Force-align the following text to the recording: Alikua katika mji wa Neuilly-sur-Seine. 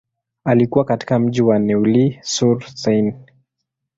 Alikua 0.43 0.85
katika 0.85 1.19
mji 1.19 1.41
wa 1.41 1.59
Neuilly-sur-Seine. 1.59 3.17